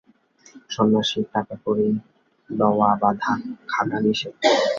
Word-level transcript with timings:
সন্ন্যাসীর 0.69 1.25
টাকাকড়ি 1.33 1.87
লওয়া 2.49 2.89
বা 3.01 3.09
থাকা 3.69 3.97
নিষিদ্ধ। 4.03 4.41